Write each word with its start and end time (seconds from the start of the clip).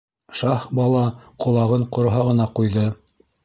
Шаһбала 0.39 1.03
ҡолағын 1.45 1.87
ҡорһағына 1.99 2.51
ҡуйҙы. 2.61 2.91